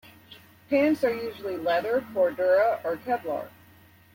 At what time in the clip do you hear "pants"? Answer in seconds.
0.67-1.03